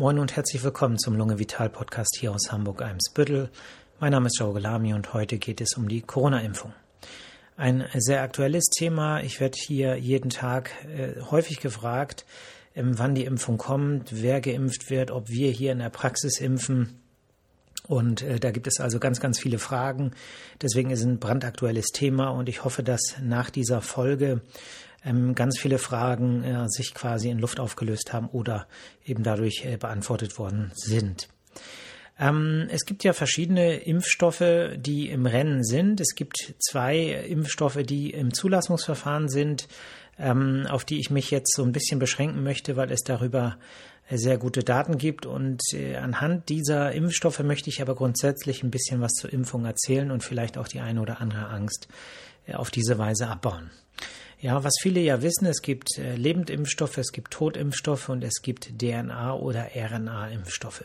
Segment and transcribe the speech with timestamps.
[0.00, 3.50] Moin und herzlich willkommen zum Lunge Vital Podcast hier aus Hamburg-Eimsbüttel.
[3.98, 6.72] Mein Name ist Joe Gelami und heute geht es um die Corona-Impfung.
[7.56, 9.20] Ein sehr aktuelles Thema.
[9.24, 12.26] Ich werde hier jeden Tag äh, häufig gefragt,
[12.76, 17.00] ähm, wann die Impfung kommt, wer geimpft wird, ob wir hier in der Praxis impfen.
[17.88, 20.12] Und äh, da gibt es also ganz, ganz viele Fragen.
[20.62, 24.42] Deswegen ist es ein brandaktuelles Thema und ich hoffe, dass nach dieser Folge
[25.04, 28.66] ähm, ganz viele Fragen äh, sich quasi in Luft aufgelöst haben oder
[29.04, 31.28] eben dadurch äh, beantwortet worden sind.
[32.18, 34.42] Ähm, es gibt ja verschiedene Impfstoffe,
[34.76, 36.00] die im Rennen sind.
[36.00, 39.68] Es gibt zwei Impfstoffe, die im Zulassungsverfahren sind,
[40.18, 43.56] ähm, auf die ich mich jetzt so ein bisschen beschränken möchte, weil es darüber
[44.08, 45.26] äh, sehr gute Daten gibt.
[45.26, 50.10] Und äh, anhand dieser Impfstoffe möchte ich aber grundsätzlich ein bisschen was zur Impfung erzählen
[50.10, 51.86] und vielleicht auch die eine oder andere Angst
[52.54, 53.70] auf diese Weise abbauen.
[54.40, 58.70] Ja, was viele ja wissen, es gibt äh, Lebendimpfstoffe, es gibt Totimpfstoffe und es gibt
[58.80, 60.84] DNA- oder RNA-Impfstoffe.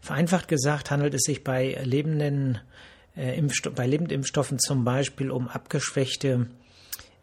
[0.00, 2.60] Vereinfacht gesagt handelt es sich bei lebenden
[3.16, 6.46] äh, Impfsto bei Lebendimpfstoffen zum Beispiel um abgeschwächte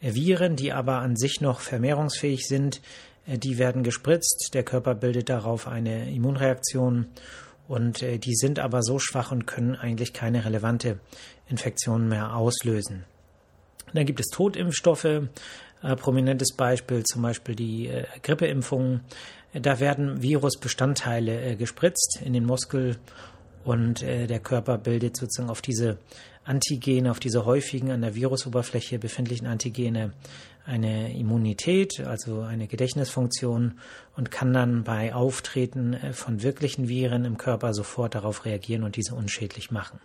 [0.01, 2.81] äh, Viren, die aber an sich noch vermehrungsfähig sind.
[3.25, 7.07] Äh, die werden gespritzt, der Körper bildet darauf eine Immunreaktion
[7.67, 10.99] und äh, die sind aber so schwach und können eigentlich keine relevante
[11.47, 13.05] Infektion mehr auslösen.
[13.93, 19.01] Dann gibt es Totimpfstoffe, äh, prominentes Beispiel zum Beispiel die äh, Grippeimpfung.
[19.53, 22.97] Da werden Virusbestandteile äh, gespritzt in den Muskel
[23.63, 25.97] und äh, der Körper bildet sozusagen auf diese
[26.43, 30.11] Antigene, auf diese häufigen an der Virusoberfläche befindlichen Antigene
[30.65, 33.79] eine Immunität, also eine Gedächtnisfunktion
[34.15, 38.95] und kann dann bei Auftreten äh, von wirklichen Viren im Körper sofort darauf reagieren und
[38.95, 39.99] diese unschädlich machen.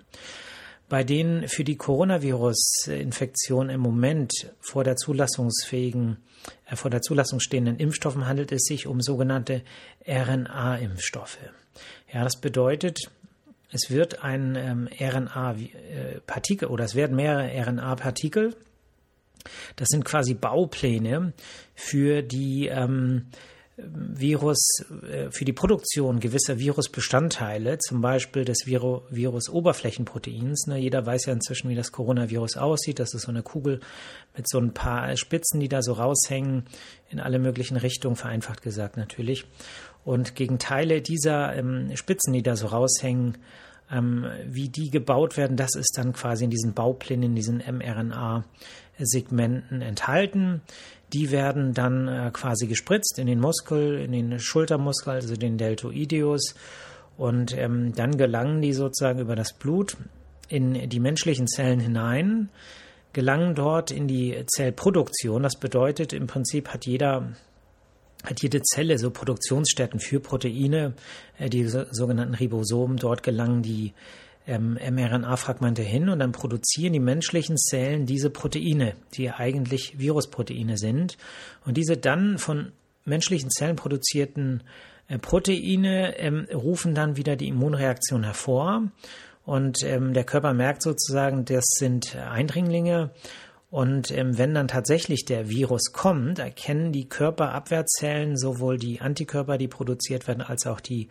[0.88, 6.16] Bei den für die Coronavirus-Infektion im Moment vor der zulassungsfähigen,
[6.66, 9.62] äh, vor der Zulassung stehenden Impfstoffen handelt es sich um sogenannte
[10.06, 11.38] RNA-Impfstoffe.
[12.12, 13.10] Ja, das bedeutet,
[13.70, 18.56] es wird ein ähm, RNA-Partikel oder es werden mehrere RNA-Partikel.
[19.76, 21.34] Das sind quasi Baupläne
[21.74, 23.26] für die ähm,
[23.80, 30.66] Virus, äh, für die Produktion gewisser Virusbestandteile, zum Beispiel des Virusoberflächenproteins.
[30.66, 32.98] Ne, jeder weiß ja inzwischen, wie das Coronavirus aussieht.
[32.98, 33.78] Das ist so eine Kugel
[34.36, 36.64] mit so ein paar Spitzen, die da so raushängen,
[37.10, 39.46] in alle möglichen Richtungen, vereinfacht gesagt natürlich.
[40.04, 43.38] Und gegen Teile dieser ähm, Spitzen, die da so raushängen,
[43.90, 49.82] ähm, wie die gebaut werden, das ist dann quasi in diesen Bauplänen, in diesen mRNA-Segmenten
[49.82, 50.62] enthalten.
[51.12, 56.54] Die werden dann äh, quasi gespritzt in den Muskel, in den Schultermuskel, also den Deltoideus.
[57.16, 59.96] Und ähm, dann gelangen die sozusagen über das Blut
[60.48, 62.48] in die menschlichen Zellen hinein,
[63.12, 65.42] gelangen dort in die Zellproduktion.
[65.42, 67.32] Das bedeutet, im Prinzip hat jeder
[68.24, 70.94] hat jede Zelle so Produktionsstätten für Proteine,
[71.38, 72.96] äh, die sogenannten Ribosomen.
[72.96, 73.92] Dort gelangen die
[74.46, 81.18] ähm, mRNA-Fragmente hin und dann produzieren die menschlichen Zellen diese Proteine, die eigentlich Virusproteine sind.
[81.64, 82.72] Und diese dann von
[83.04, 84.62] menschlichen Zellen produzierten
[85.08, 88.82] äh, Proteine ähm, rufen dann wieder die Immunreaktion hervor.
[89.44, 93.10] Und ähm, der Körper merkt sozusagen, das sind Eindringlinge
[93.70, 99.68] und ähm, wenn dann tatsächlich der Virus kommt, erkennen die Körperabwehrzellen sowohl die Antikörper, die
[99.68, 101.08] produziert werden, als auch die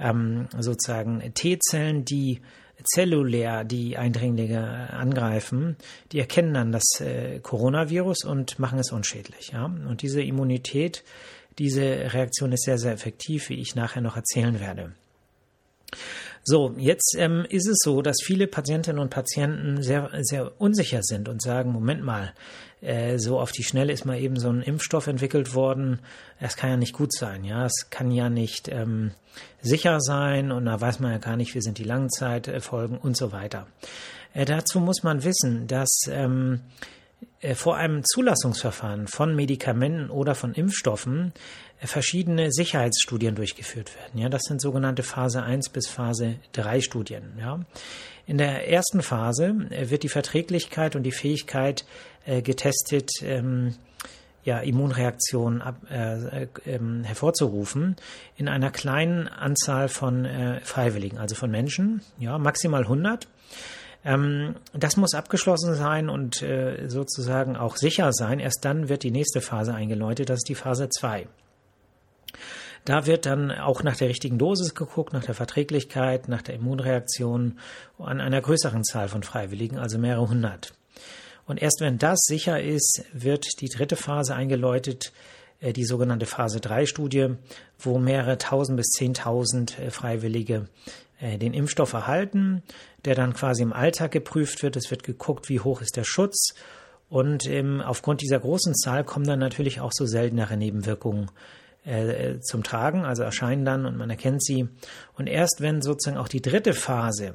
[0.00, 2.40] ähm, sozusagen T-Zellen, die
[2.82, 5.76] zellulär die Eindringlinge angreifen,
[6.10, 9.52] die erkennen dann das äh, Coronavirus und machen es unschädlich.
[9.52, 9.66] Ja?
[9.66, 11.04] Und diese Immunität,
[11.58, 11.82] diese
[12.12, 14.92] Reaktion ist sehr, sehr effektiv, wie ich nachher noch erzählen werde.
[16.46, 21.28] So, jetzt ähm, ist es so, dass viele Patientinnen und Patienten sehr, sehr unsicher sind
[21.30, 22.34] und sagen, Moment mal,
[22.82, 26.00] äh, so auf die Schnelle ist mal eben so ein Impfstoff entwickelt worden.
[26.40, 27.64] Das kann ja nicht gut sein, ja.
[27.64, 29.12] Es kann ja nicht ähm,
[29.62, 33.32] sicher sein und da weiß man ja gar nicht, wie sind die Langzeitfolgen und so
[33.32, 33.66] weiter.
[34.34, 37.03] Äh, dazu muss man wissen, dass ähm, äh,
[37.54, 41.32] vor einem Zulassungsverfahren von Medikamenten oder von Impfstoffen
[41.80, 44.18] äh, verschiedene Sicherheitsstudien durchgeführt werden.
[44.18, 47.34] Ja, das sind sogenannte Phase 1 bis Phase 3 Studien.
[47.38, 47.60] Ja.
[48.26, 51.84] In der ersten Phase äh, wird die Verträglichkeit und die Fähigkeit
[52.24, 53.74] äh, getestet, ähm,
[54.44, 56.48] ja, Immunreaktionen ab, äh, äh,
[57.02, 57.96] hervorzurufen
[58.36, 63.26] in einer kleinen Anzahl von äh, Freiwilligen, also von Menschen, ja, maximal 100.
[64.04, 68.38] Ähm, das muss abgeschlossen sein und äh, sozusagen auch sicher sein.
[68.38, 71.26] Erst dann wird die nächste Phase eingeläutet, das ist die Phase 2.
[72.84, 77.58] Da wird dann auch nach der richtigen Dosis geguckt, nach der Verträglichkeit, nach der Immunreaktion
[77.98, 80.74] an einer größeren Zahl von Freiwilligen, also mehrere hundert.
[81.46, 85.12] Und erst wenn das sicher ist, wird die dritte Phase eingeläutet,
[85.60, 87.36] äh, die sogenannte Phase 3 Studie,
[87.78, 90.68] wo mehrere tausend bis zehntausend äh, Freiwillige
[91.20, 92.62] den Impfstoff erhalten,
[93.04, 94.76] der dann quasi im Alltag geprüft wird.
[94.76, 96.54] Es wird geguckt, wie hoch ist der Schutz.
[97.08, 101.30] Und ähm, aufgrund dieser großen Zahl kommen dann natürlich auch so seltenere Nebenwirkungen
[101.84, 104.68] äh, zum Tragen, also erscheinen dann und man erkennt sie.
[105.16, 107.34] Und erst wenn sozusagen auch die dritte Phase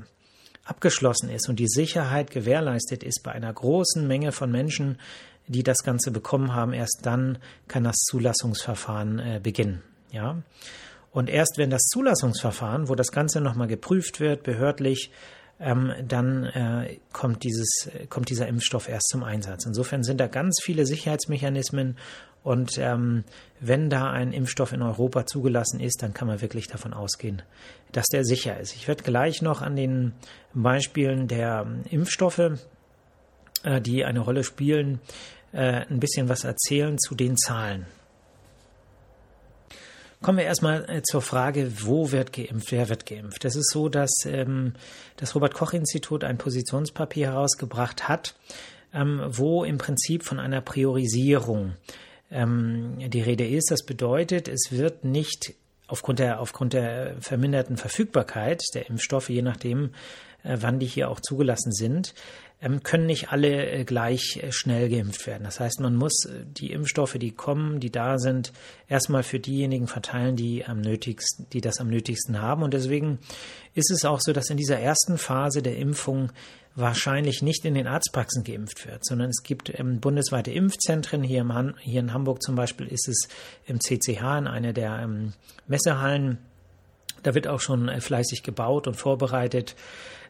[0.66, 5.00] abgeschlossen ist und die Sicherheit gewährleistet ist bei einer großen Menge von Menschen,
[5.48, 9.82] die das Ganze bekommen haben, erst dann kann das Zulassungsverfahren äh, beginnen.
[10.12, 10.42] Ja.
[11.12, 15.12] Und erst wenn das Zulassungsverfahren, wo das Ganze nochmal geprüft wird, behördlich,
[15.60, 19.66] ähm, dann äh, kommt, dieses, kommt dieser Impfstoff erst zum Einsatz.
[19.66, 21.98] Insofern sind da ganz viele Sicherheitsmechanismen
[22.44, 23.26] und ähm,
[23.60, 27.42] wenn da ein Impfstoff in Europa zugelassen ist, dann kann man wirklich davon ausgehen,
[27.92, 28.76] dass der sicher ist.
[28.76, 30.14] Ich werde gleich noch an den
[30.54, 32.52] Beispielen der ähm, Impfstoffe,
[33.64, 35.02] äh, die eine Rolle spielen,
[35.52, 37.86] äh, ein bisschen was erzählen zu den Zahlen.
[40.22, 43.46] Kommen wir erstmal äh, zur Frage, wo wird geimpft, wer wird geimpft.
[43.46, 44.74] Es ist so, dass ähm,
[45.16, 48.36] das Robert Koch Institut ein Positionspapier herausgebracht hat,
[48.94, 51.76] ähm, wo im Prinzip von einer Priorisierung
[52.32, 53.72] ähm, die Rede ist.
[53.72, 55.54] Das bedeutet, es wird nicht
[55.88, 59.92] aufgrund der, aufgrund der verminderten Verfügbarkeit der Impfstoffe, je nachdem,
[60.44, 62.14] äh, wann die hier auch zugelassen sind,
[62.84, 65.44] können nicht alle äh, gleich äh, schnell geimpft werden.
[65.44, 68.52] Das heißt, man muss die Impfstoffe, die kommen, die da sind,
[68.88, 72.64] erstmal für diejenigen verteilen, die am nötigsten, die das am nötigsten haben.
[72.64, 73.20] Und deswegen
[73.76, 76.32] ist es auch so, dass in dieser ersten Phase der Impfung
[76.76, 81.24] wahrscheinlich nicht in den Arztpraxen geimpft wird, sondern es gibt ähm, bundesweite Impfzentren.
[81.24, 83.28] Hier, im hier in Hamburg zum Beispiel ist es
[83.66, 85.34] im CCH in einer der ähm,
[85.68, 86.38] Messehallen.
[87.24, 89.76] Da wird auch schon fleißig gebaut und vorbereitet.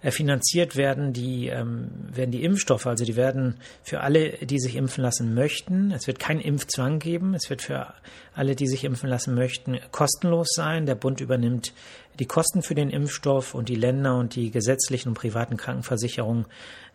[0.02, 4.76] Äh, finanziert werden die, ähm, werden die Impfstoffe, also die werden für alle, die sich
[4.76, 5.92] impfen lassen möchten.
[5.92, 7.34] Es wird keinen Impfzwang geben.
[7.34, 7.94] Es wird für
[8.34, 10.86] alle, die sich impfen lassen möchten, kostenlos sein.
[10.86, 11.74] Der Bund übernimmt
[12.18, 16.46] die Kosten für den Impfstoff und die Länder und die gesetzlichen und privaten Krankenversicherungen,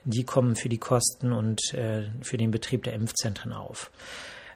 [0.05, 3.91] die kommen für die Kosten und äh, für den Betrieb der Impfzentren auf.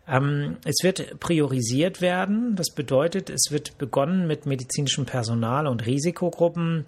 [0.08, 2.56] Ähm, es wird priorisiert werden.
[2.56, 6.86] Das bedeutet, es wird begonnen mit medizinischem Personal und Risikogruppen.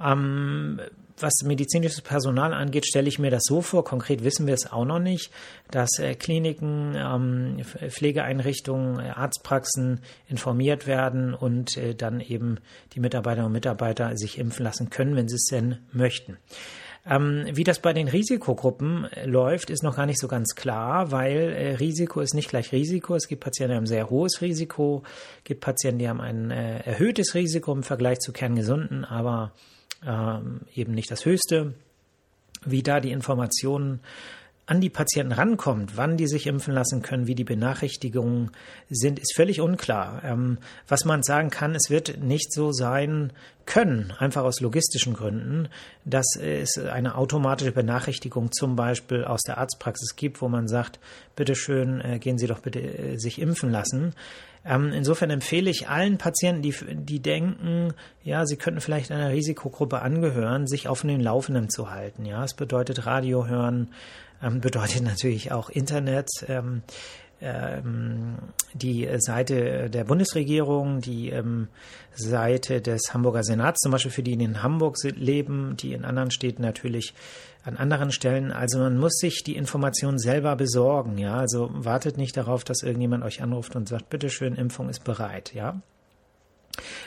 [0.00, 0.80] Ähm,
[1.18, 4.84] was medizinisches Personal angeht, stelle ich mir das so vor, konkret wissen wir es auch
[4.84, 5.30] noch nicht,
[5.70, 7.58] dass äh, Kliniken, ähm,
[7.88, 12.58] Pflegeeinrichtungen, äh, Arztpraxen informiert werden und äh, dann eben
[12.94, 16.36] die Mitarbeiterinnen und Mitarbeiter sich impfen lassen können, wenn sie es denn möchten.
[17.06, 21.10] Ähm, wie das bei den Risikogruppen äh, läuft, ist noch gar nicht so ganz klar,
[21.10, 23.14] weil äh, Risiko ist nicht gleich Risiko.
[23.14, 25.02] Es gibt Patienten, die haben ein sehr hohes Risiko,
[25.38, 29.52] es gibt Patienten, die haben ein äh, erhöhtes Risiko im Vergleich zu Kerngesunden, aber
[30.06, 31.74] ähm, eben nicht das höchste.
[32.64, 34.00] Wie da die Informationen
[34.66, 38.50] an die Patienten rankommt, wann die sich impfen lassen können, wie die Benachrichtigungen
[38.88, 40.22] sind, ist völlig unklar.
[40.24, 40.58] Ähm,
[40.88, 43.32] was man sagen kann, es wird nicht so sein
[43.66, 45.68] können, einfach aus logistischen Gründen,
[46.04, 50.98] dass es eine automatische Benachrichtigung zum Beispiel aus der Arztpraxis gibt, wo man sagt,
[51.36, 54.14] bitteschön, äh, gehen Sie doch bitte äh, sich impfen lassen.
[54.66, 60.00] Ähm, insofern empfehle ich allen Patienten, die, die denken, ja, sie könnten vielleicht einer Risikogruppe
[60.00, 62.24] angehören, sich auf den Laufenden zu halten.
[62.24, 63.88] Ja, es bedeutet Radio hören,
[64.42, 66.28] ähm, bedeutet natürlich auch Internet.
[66.48, 66.82] Ähm,
[67.40, 68.38] ähm,
[68.72, 71.68] die Seite der Bundesregierung, die ähm,
[72.14, 76.30] Seite des Hamburger Senats, zum Beispiel für die, die in Hamburg leben, die in anderen
[76.30, 77.12] Städten natürlich
[77.64, 78.52] an anderen Stellen.
[78.52, 81.36] Also man muss sich die Information selber besorgen, ja.
[81.36, 85.80] Also wartet nicht darauf, dass irgendjemand euch anruft und sagt, bitteschön, Impfung ist bereit, ja.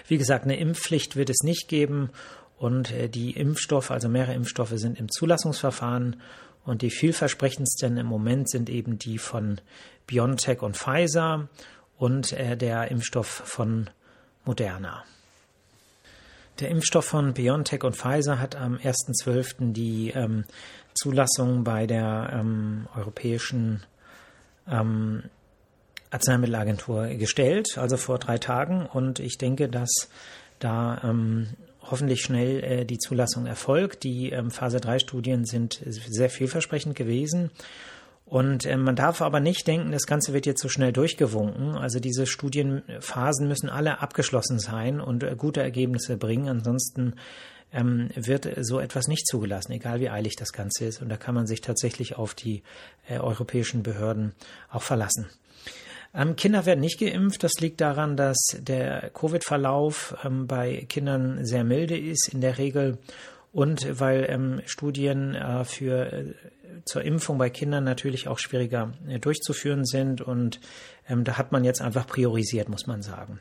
[0.07, 2.09] Wie gesagt, eine Impfpflicht wird es nicht geben
[2.57, 6.15] und äh, die Impfstoffe, also mehrere Impfstoffe sind im Zulassungsverfahren
[6.65, 9.61] und die vielversprechendsten im Moment sind eben die von
[10.07, 11.49] BioNTech und Pfizer
[11.97, 13.89] und äh, der Impfstoff von
[14.45, 15.03] Moderna.
[16.59, 19.73] Der Impfstoff von BioNTech und Pfizer hat am 1.12.
[19.73, 20.45] die ähm,
[20.95, 23.83] Zulassung bei der ähm, Europäischen
[24.67, 25.23] ähm,
[26.09, 28.87] Arzneimittelagentur gestellt, also vor drei Tagen.
[28.87, 30.09] Und ich denke, dass
[30.57, 31.49] da ähm,
[31.81, 34.03] hoffentlich schnell äh, die Zulassung erfolgt.
[34.03, 37.51] Die ähm, Phase 3 Studien sind sehr vielversprechend gewesen.
[38.27, 41.75] Und äh, man darf aber nicht denken, das Ganze wird jetzt so schnell durchgewunken.
[41.75, 46.49] Also diese Studienphasen müssen alle abgeschlossen sein und äh, gute Ergebnisse bringen.
[46.49, 47.15] Ansonsten
[47.71, 51.01] ähm, wird so etwas nicht zugelassen, egal wie eilig das Ganze ist.
[51.01, 52.63] Und da kann man sich tatsächlich auf die
[53.07, 54.33] äh, europäischen Behörden
[54.69, 55.27] auch verlassen.
[56.13, 57.43] Ähm, Kinder werden nicht geimpft.
[57.43, 62.97] Das liegt daran, dass der Covid-Verlauf ähm, bei Kindern sehr milde ist in der Regel
[63.57, 66.33] und weil ähm, Studien äh, für äh,
[66.85, 70.59] zur Impfung bei Kindern natürlich auch schwieriger äh, durchzuführen sind und
[71.09, 73.39] ähm, da hat man jetzt einfach priorisiert, muss man sagen.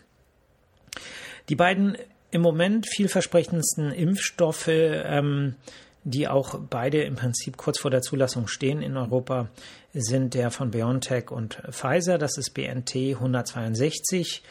[1.51, 1.99] Die beiden
[2.31, 5.57] im Moment vielversprechendsten Impfstoffe, ähm,
[6.05, 9.51] die auch beide im Prinzip kurz vor der Zulassung stehen in Europa,
[9.93, 14.43] sind der von BioNTech und Pfizer, das ist BNT 162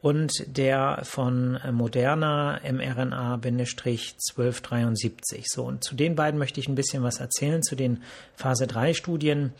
[0.00, 5.42] und der von Moderna mRNA-1273.
[5.46, 8.02] So, und zu den beiden möchte ich ein bisschen was erzählen, zu den
[8.36, 9.52] Phase 3 Studien.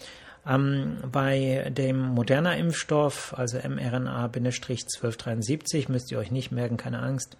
[0.46, 7.36] Ähm, bei dem Moderna Impfstoff, also mRNA-1273, müsst ihr euch nicht merken, keine Angst,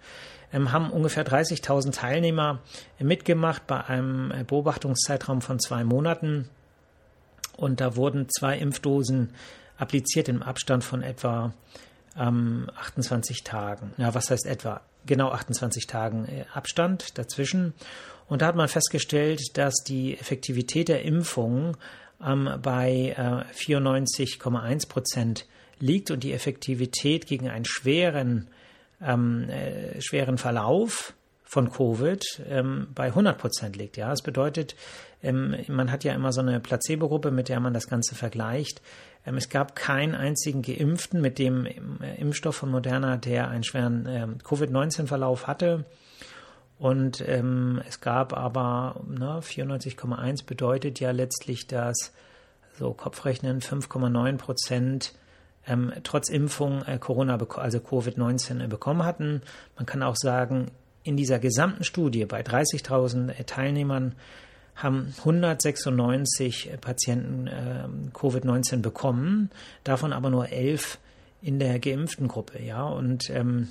[0.51, 2.59] ähm, haben ungefähr 30.000 Teilnehmer
[2.99, 6.49] mitgemacht bei einem Beobachtungszeitraum von zwei Monaten.
[7.55, 9.29] Und da wurden zwei Impfdosen
[9.77, 11.53] appliziert im Abstand von etwa
[12.19, 13.93] ähm, 28 Tagen.
[13.97, 14.81] Ja, was heißt etwa?
[15.05, 17.73] Genau 28 Tagen äh, Abstand dazwischen.
[18.27, 21.77] Und da hat man festgestellt, dass die Effektivität der Impfung
[22.23, 25.47] ähm, bei äh, 94,1 Prozent
[25.79, 28.49] liegt und die Effektivität gegen einen schweren,
[29.01, 31.13] ähm, äh, schweren Verlauf
[31.49, 33.97] von Covid ähm, bei 100 Prozent liegt.
[33.97, 34.75] Ja, das bedeutet,
[35.23, 38.83] ähm, man hat ja immer so eine Placebo-Gruppe, mit der man das Ganze vergleicht.
[39.25, 44.05] Ähm, es gab keinen einzigen Geimpften mit dem äh, Impfstoff von Moderna, der einen schweren
[44.07, 45.85] ähm, Covid-19-Verlauf hatte.
[46.77, 52.13] Und ähm, es gab aber ne, 94,1 bedeutet ja letztlich, dass
[52.77, 55.15] so Kopfrechnen 5,9 Prozent
[55.65, 59.41] ähm, trotz Impfung äh, Corona, also Covid-19 äh, bekommen hatten.
[59.77, 60.67] Man kann auch sagen,
[61.03, 64.15] in dieser gesamten Studie bei 30.000 äh, Teilnehmern
[64.75, 69.49] haben 196 Patienten äh, Covid-19 bekommen,
[69.83, 70.99] davon aber nur 11
[71.41, 73.69] in der geimpften Gruppe, ja, und ähm,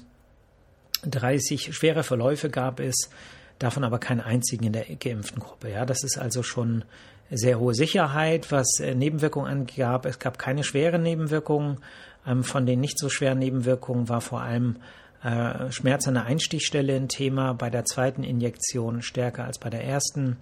[1.04, 3.11] 30 schwere Verläufe gab es,
[3.58, 6.85] davon aber keinen einzigen in der geimpften Gruppe, ja, das ist also schon
[7.30, 10.06] sehr hohe Sicherheit, was äh, Nebenwirkungen angab.
[10.06, 11.78] Es gab keine schweren Nebenwirkungen.
[12.26, 14.76] Ähm, von den nicht so schweren Nebenwirkungen war vor allem
[15.23, 19.85] äh, Schmerz an der Einstichstelle ein Thema, bei der zweiten Injektion stärker als bei der
[19.85, 20.37] ersten.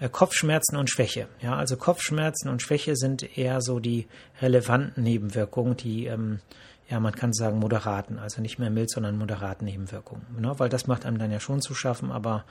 [0.00, 1.28] Äh, Kopfschmerzen und Schwäche.
[1.40, 4.06] Ja, also Kopfschmerzen und Schwäche sind eher so die
[4.42, 6.40] relevanten Nebenwirkungen, die, ähm,
[6.88, 10.26] ja, man kann sagen, moderaten, also nicht mehr mild, sondern moderaten Nebenwirkungen.
[10.38, 10.52] Ne?
[10.58, 12.44] Weil das macht einem dann ja schon zu schaffen, aber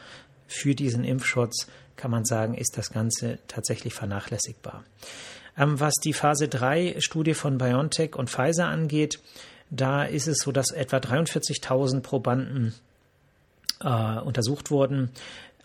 [0.48, 4.84] für diesen Impfschutz kann man sagen, ist das Ganze tatsächlich vernachlässigbar.
[5.58, 9.20] Ähm, was die Phase 3 Studie von BioNTech und Pfizer angeht,
[9.76, 12.74] da ist es so, dass etwa 43.000 Probanden
[13.82, 15.12] äh, untersucht wurden.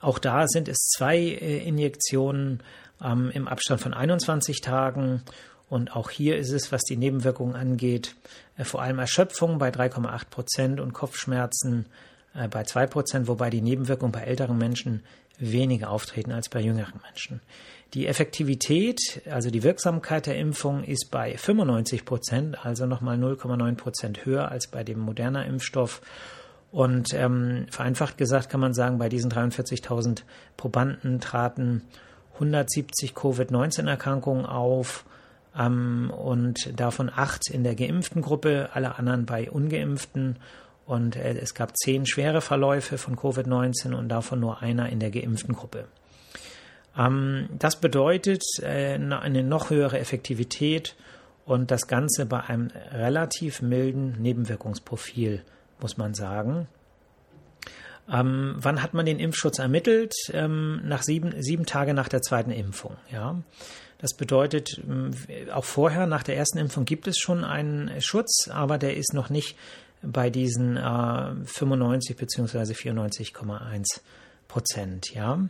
[0.00, 2.62] Auch da sind es zwei äh, Injektionen
[3.02, 5.22] ähm, im Abstand von 21 Tagen.
[5.68, 8.14] Und auch hier ist es, was die Nebenwirkungen angeht,
[8.56, 11.86] äh, vor allem Erschöpfung bei 3,8 Prozent und Kopfschmerzen
[12.50, 15.02] bei 2 Prozent, wobei die Nebenwirkungen bei älteren Menschen
[15.38, 17.40] weniger auftreten als bei jüngeren Menschen.
[17.94, 24.26] Die Effektivität, also die Wirksamkeit der Impfung ist bei 95 Prozent, also nochmal 0,9 Prozent
[24.26, 26.02] höher als bei dem moderner Impfstoff.
[26.70, 30.22] Und ähm, vereinfacht gesagt kann man sagen, bei diesen 43.000
[30.58, 31.82] Probanden traten
[32.34, 35.06] 170 Covid-19-Erkrankungen auf
[35.58, 40.36] ähm, und davon acht in der geimpften Gruppe, alle anderen bei ungeimpften.
[40.88, 45.10] Und äh, es gab zehn schwere Verläufe von Covid-19 und davon nur einer in der
[45.10, 45.84] geimpften Gruppe.
[46.96, 50.96] Ähm, das bedeutet äh, eine noch höhere Effektivität
[51.44, 55.42] und das Ganze bei einem relativ milden Nebenwirkungsprofil
[55.80, 56.66] muss man sagen.
[58.10, 60.14] Ähm, wann hat man den Impfschutz ermittelt?
[60.32, 62.96] Ähm, nach sieben, sieben Tage nach der zweiten Impfung.
[63.12, 63.36] Ja,
[63.98, 65.10] das bedeutet, ähm,
[65.52, 69.28] auch vorher nach der ersten Impfung gibt es schon einen Schutz, aber der ist noch
[69.28, 69.56] nicht
[70.02, 72.72] bei diesen äh, 95 bzw.
[72.72, 74.00] 94,1
[74.46, 75.14] Prozent.
[75.14, 75.48] Ja.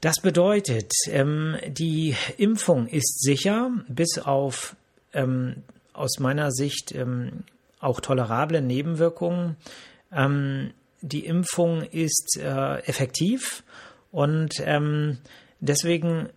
[0.00, 4.76] Das bedeutet, ähm, die Impfung ist sicher, bis auf
[5.12, 5.62] ähm,
[5.92, 7.44] aus meiner Sicht ähm,
[7.80, 9.56] auch tolerable Nebenwirkungen.
[10.12, 13.62] Ähm, die Impfung ist äh, effektiv
[14.10, 15.18] und ähm,
[15.60, 16.28] deswegen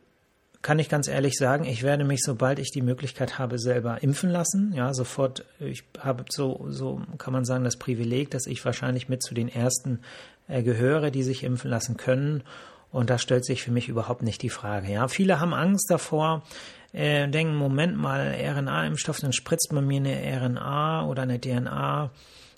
[0.67, 4.29] kann ich ganz ehrlich sagen, ich werde mich, sobald ich die Möglichkeit habe, selber impfen
[4.29, 4.73] lassen.
[4.75, 9.23] Ja, sofort, ich habe so, so kann man sagen, das Privileg, dass ich wahrscheinlich mit
[9.23, 10.01] zu den ersten
[10.49, 12.43] äh, gehöre, die sich impfen lassen können.
[12.91, 14.91] Und da stellt sich für mich überhaupt nicht die Frage.
[14.91, 16.43] Ja, viele haben Angst davor,
[16.91, 22.11] äh, denken, Moment mal, RNA-Impfstoff, dann spritzt man mir eine RNA oder eine DNA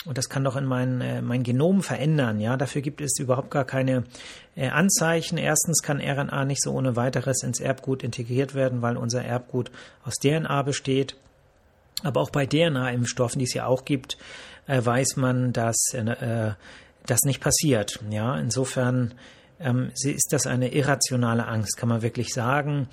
[0.06, 2.40] und das kann doch in mein, äh, mein Genom verändern.
[2.40, 4.04] Ja, dafür gibt es überhaupt gar keine
[4.56, 5.38] äh, Anzeichen.
[5.38, 9.72] Erstens kann RNA nicht so ohne weiteres ins Erbgut integriert werden, weil unser Erbgut
[10.06, 11.16] aus DNA besteht.
[12.02, 14.18] Aber auch bei DNA-Impfstoffen, die es ja auch gibt,
[14.68, 16.52] äh, weiß man, dass äh,
[17.06, 18.00] das nicht passiert.
[18.10, 19.14] Ja, insofern
[19.60, 22.88] ähm, ist das eine irrationale Angst, kann man wirklich sagen.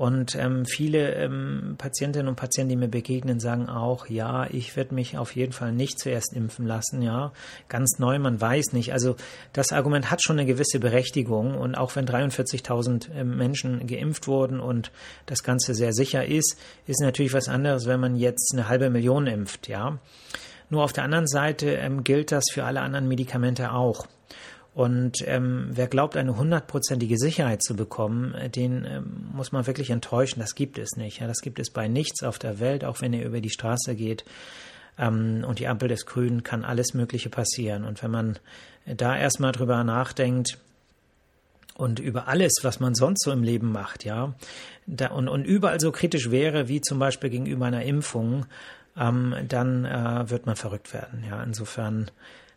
[0.00, 4.94] Und ähm, viele ähm, Patientinnen und Patienten, die mir begegnen, sagen auch, ja, ich werde
[4.94, 7.32] mich auf jeden Fall nicht zuerst impfen lassen, ja.
[7.68, 8.94] Ganz neu, man weiß nicht.
[8.94, 9.16] Also
[9.52, 11.54] das Argument hat schon eine gewisse Berechtigung.
[11.54, 14.90] Und auch wenn 43.000 äh, Menschen geimpft wurden und
[15.26, 19.26] das Ganze sehr sicher ist, ist natürlich was anderes, wenn man jetzt eine halbe Million
[19.26, 19.98] impft, ja.
[20.70, 24.06] Nur auf der anderen Seite ähm, gilt das für alle anderen Medikamente auch.
[24.72, 29.90] Und ähm, wer glaubt, eine hundertprozentige Sicherheit zu bekommen, äh, den ähm, muss man wirklich
[29.90, 30.40] enttäuschen.
[30.40, 31.20] Das gibt es nicht.
[31.20, 33.96] Ja, das gibt es bei nichts auf der Welt, auch wenn ihr über die Straße
[33.96, 34.24] geht
[34.98, 37.84] ähm, und die Ampel ist grün, kann alles Mögliche passieren.
[37.84, 38.38] Und wenn man
[38.86, 40.58] da erstmal drüber nachdenkt,
[41.80, 44.34] und über alles, was man sonst so im Leben macht, ja,
[44.86, 48.44] da, und, und überall so kritisch wäre, wie zum Beispiel gegenüber einer Impfung,
[48.98, 51.24] ähm, dann äh, wird man verrückt werden.
[51.26, 52.10] Ja, insofern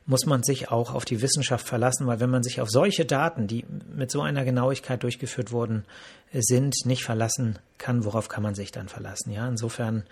[0.06, 3.48] muss man sich auch auf die Wissenschaft verlassen, weil wenn man sich auf solche Daten,
[3.48, 5.86] die mit so einer Genauigkeit durchgeführt worden
[6.34, 9.32] sind, nicht verlassen kann, worauf kann man sich dann verlassen?
[9.32, 10.04] Ja, insofern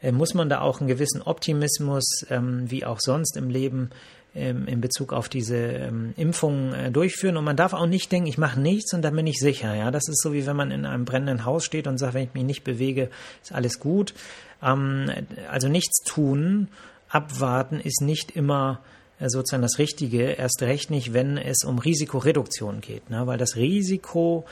[0.00, 3.90] äh, muss man da auch einen gewissen Optimismus, ähm, wie auch sonst im Leben,
[4.34, 7.36] ähm, in Bezug auf diese ähm, Impfungen äh, durchführen.
[7.36, 9.74] Und man darf auch nicht denken, ich mache nichts und dann bin ich sicher.
[9.74, 12.24] Ja, das ist so wie wenn man in einem brennenden Haus steht und sagt, wenn
[12.24, 13.08] ich mich nicht bewege,
[13.42, 14.14] ist alles gut.
[14.62, 15.10] Ähm,
[15.48, 16.68] also nichts tun,
[17.08, 22.80] abwarten ist nicht immer äh, sozusagen das Richtige, erst recht nicht, wenn es um Risikoreduktion
[22.80, 23.26] geht, ne?
[23.26, 24.44] weil das Risiko,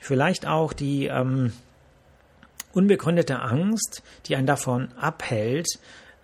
[0.00, 1.52] vielleicht auch die ähm,
[2.72, 5.66] unbegründete Angst, die einen davon abhält,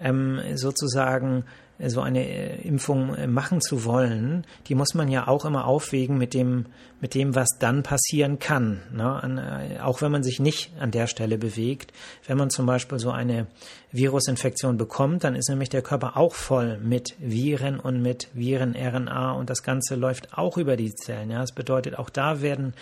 [0.01, 1.45] ähm, sozusagen
[1.87, 6.19] so eine äh, Impfung äh, machen zu wollen, die muss man ja auch immer aufwägen
[6.19, 6.67] mit dem,
[7.01, 8.83] mit dem, was dann passieren kann.
[8.93, 9.05] Ne?
[9.05, 11.93] An, äh, auch wenn man sich nicht an der Stelle bewegt.
[12.27, 13.47] Wenn man zum Beispiel so eine
[13.93, 19.49] Virusinfektion bekommt, dann ist nämlich der Körper auch voll mit Viren und mit Viren-RNA und
[19.49, 21.31] das Ganze läuft auch über die Zellen.
[21.31, 21.41] Ja?
[21.41, 22.75] Das bedeutet, auch da werden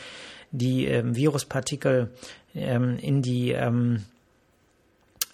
[0.52, 2.10] die ähm, Viruspartikel
[2.54, 4.04] ähm, in die ähm,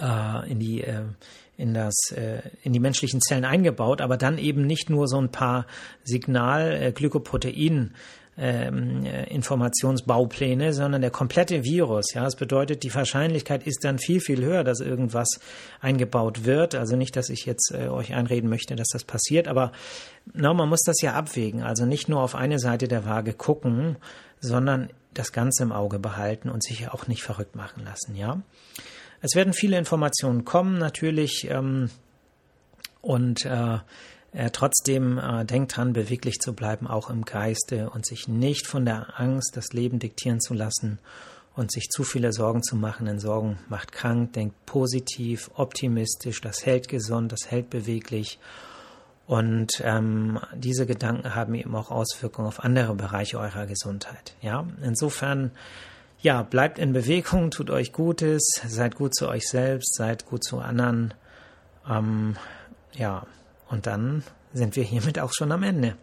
[0.01, 1.03] äh, in die äh,
[1.63, 5.31] in das äh, in die menschlichen Zellen eingebaut, aber dann eben nicht nur so ein
[5.31, 5.67] paar
[6.03, 6.93] Signal äh,
[8.39, 12.15] ähm, äh, Informationsbaupläne, sondern der komplette Virus.
[12.15, 15.29] Ja, das bedeutet, die Wahrscheinlichkeit ist dann viel viel höher, dass irgendwas
[15.81, 16.75] eingebaut wird.
[16.75, 19.73] Also nicht, dass ich jetzt äh, euch einreden möchte, dass das passiert, aber
[20.33, 21.63] na, man muss das ja abwägen.
[21.63, 23.97] Also nicht nur auf eine Seite der Waage gucken,
[24.41, 28.17] sondern das Ganze im Auge behalten und sich auch nicht verrückt machen lassen.
[28.17, 28.41] Ja.
[29.23, 31.49] Es werden viele Informationen kommen, natürlich.
[31.49, 31.89] Ähm,
[33.01, 33.79] und äh,
[34.33, 38.85] äh, trotzdem äh, denkt dran, beweglich zu bleiben, auch im Geiste und sich nicht von
[38.85, 40.99] der Angst, das Leben diktieren zu lassen
[41.55, 46.65] und sich zu viele Sorgen zu machen, denn Sorgen macht krank, denkt positiv, optimistisch, das
[46.65, 48.39] hält gesund, das hält beweglich.
[49.27, 54.35] Und ähm, diese Gedanken haben eben auch Auswirkungen auf andere Bereiche eurer Gesundheit.
[54.41, 55.53] Ja, insofern
[56.23, 60.61] ja, bleibt in Bewegung, tut euch Gutes, seid gut zu euch selbst, seid gut zu
[60.61, 61.13] anderen.
[61.89, 62.37] Ähm,
[62.93, 63.27] ja,
[63.69, 65.97] und dann sind wir hiermit auch schon am Ende.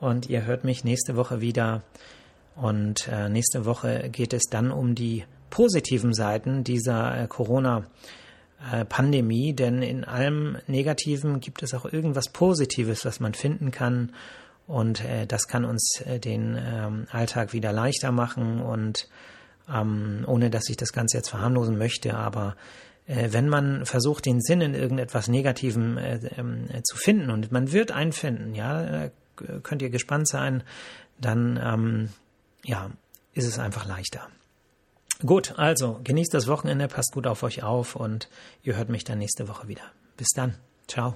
[0.00, 1.84] Und ihr hört mich nächste Woche wieder.
[2.56, 9.82] Und äh, nächste Woche geht es dann um die positiven Seiten dieser äh, Corona-Pandemie, denn
[9.82, 14.12] in allem Negativen gibt es auch irgendwas Positives, was man finden kann.
[14.66, 19.06] Und äh, das kann uns äh, den ähm, Alltag wieder leichter machen und
[19.72, 22.56] ähm, ohne dass ich das Ganze jetzt verharmlosen möchte, aber
[23.06, 27.72] äh, wenn man versucht, den Sinn in irgendetwas Negativem äh, äh, zu finden und man
[27.72, 29.10] wird einen finden, ja, äh,
[29.62, 30.62] könnt ihr gespannt sein,
[31.20, 32.08] dann ähm,
[32.64, 32.90] ja,
[33.32, 34.28] ist es einfach leichter.
[35.24, 38.28] Gut, also genießt das Wochenende, passt gut auf euch auf und
[38.62, 39.84] ihr hört mich dann nächste Woche wieder.
[40.16, 40.54] Bis dann.
[40.88, 41.14] Ciao.